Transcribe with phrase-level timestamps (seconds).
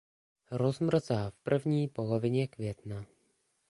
[0.51, 3.05] Rozmrzá v první polovině května.